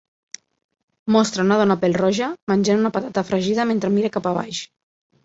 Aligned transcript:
Mostra 1.15 1.43
una 1.47 1.57
dona 1.59 1.77
pèl-roja 1.83 2.29
menjant 2.53 2.81
una 2.85 2.93
patata 2.97 3.25
fregida 3.29 3.67
mentre 3.73 3.93
mira 3.99 4.13
cap 4.17 4.31
a 4.31 4.33
baix. 4.39 4.65